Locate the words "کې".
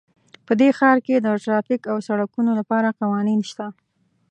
1.05-1.15